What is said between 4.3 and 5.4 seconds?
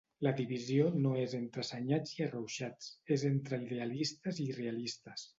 i realistes.